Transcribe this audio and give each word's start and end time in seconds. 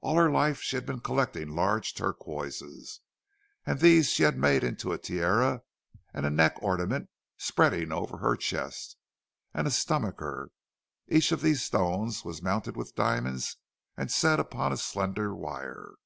All 0.00 0.16
her 0.16 0.30
life 0.32 0.62
she 0.62 0.76
had 0.76 0.86
been 0.86 1.00
collecting 1.02 1.50
large 1.50 1.92
turquoises, 1.94 3.00
and 3.66 3.78
these 3.78 4.08
she 4.10 4.22
had 4.22 4.38
made 4.38 4.64
into 4.64 4.92
a 4.94 4.98
tiara, 4.98 5.60
and 6.14 6.24
a 6.24 6.30
neck 6.30 6.56
ornament 6.62 7.10
spreading 7.36 7.92
over 7.92 8.16
her 8.16 8.34
chest, 8.34 8.96
and 9.52 9.66
a 9.66 9.70
stomacher. 9.70 10.48
Each 11.06 11.32
of 11.32 11.42
these 11.42 11.62
stones 11.62 12.24
was 12.24 12.40
mounted 12.40 12.78
with 12.78 12.94
diamonds, 12.94 13.58
and 13.94 14.10
set 14.10 14.40
upon 14.40 14.72
a 14.72 14.78
slender 14.78 15.34
wire. 15.34 15.96